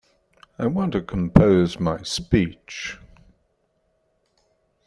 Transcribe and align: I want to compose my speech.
I 0.57 0.65
want 0.65 0.93
to 0.93 1.01
compose 1.03 1.79
my 1.79 2.01
speech. 2.01 2.97